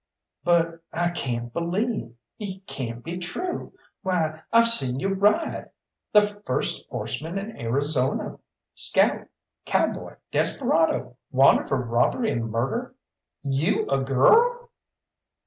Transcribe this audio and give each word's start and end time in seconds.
"But 0.43 0.81
I 0.91 1.11
can't 1.11 1.53
believe 1.53 2.15
it 2.39 2.65
can't 2.65 3.03
be 3.03 3.19
true. 3.19 3.73
Why, 4.01 4.41
I've 4.51 4.67
seen 4.67 4.99
you 4.99 5.09
ride 5.09 5.69
the 6.11 6.23
first 6.43 6.87
horseman 6.89 7.37
in 7.37 7.55
Arizona, 7.59 8.39
scout, 8.73 9.27
cowboy, 9.67 10.15
desperado, 10.31 11.17
wanted 11.29 11.67
for 11.67 11.77
robbery 11.85 12.31
and 12.31 12.49
murder 12.49 12.95
you 13.43 13.87
a 13.89 13.99
girl!" 14.03 14.71